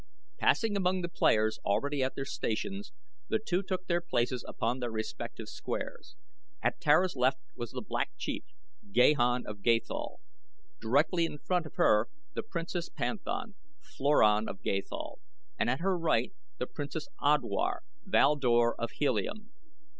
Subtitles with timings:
[0.39, 2.91] Passing among the players already at their stations
[3.29, 6.15] the two took their places upon their respective squares.
[6.63, 8.43] At Tara's left was the Black Chief,
[8.91, 10.19] Gahan of Gathol;
[10.79, 15.19] directly in front of her the Princess' Panthan, Floran of Gathol;
[15.59, 19.51] and at her right the Princess' Odwar, Val Dor of Helium.